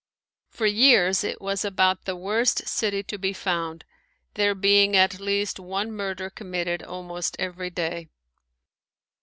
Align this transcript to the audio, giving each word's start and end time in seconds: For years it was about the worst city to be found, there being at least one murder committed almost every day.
For 0.49 0.65
years 0.65 1.23
it 1.23 1.39
was 1.39 1.63
about 1.63 2.05
the 2.05 2.15
worst 2.15 2.67
city 2.67 3.03
to 3.03 3.19
be 3.19 3.33
found, 3.33 3.85
there 4.33 4.55
being 4.55 4.95
at 4.95 5.19
least 5.19 5.59
one 5.59 5.91
murder 5.91 6.31
committed 6.31 6.81
almost 6.81 7.35
every 7.37 7.69
day. 7.69 8.09